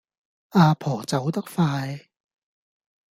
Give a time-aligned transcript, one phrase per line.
[0.53, 2.07] 呀婆走得快